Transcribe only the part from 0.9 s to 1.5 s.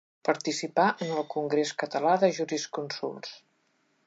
en el